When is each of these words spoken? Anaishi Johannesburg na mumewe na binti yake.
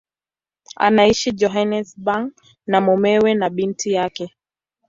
Anaishi 0.85 1.31
Johannesburg 1.39 2.27
na 2.67 2.79
mumewe 2.81 3.33
na 3.33 3.49
binti 3.49 3.91
yake. 3.91 4.35